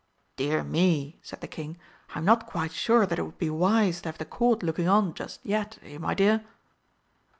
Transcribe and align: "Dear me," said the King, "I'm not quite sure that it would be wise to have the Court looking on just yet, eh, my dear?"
"Dear 0.35 0.63
me," 0.63 1.19
said 1.21 1.41
the 1.41 1.47
King, 1.47 1.77
"I'm 2.15 2.25
not 2.25 2.47
quite 2.47 2.71
sure 2.71 3.05
that 3.05 3.19
it 3.19 3.21
would 3.21 3.37
be 3.37 3.51
wise 3.51 4.01
to 4.01 4.09
have 4.09 4.17
the 4.17 4.25
Court 4.25 4.63
looking 4.63 4.87
on 4.87 5.13
just 5.13 5.45
yet, 5.45 5.77
eh, 5.83 5.99
my 5.99 6.15
dear?" 6.15 6.43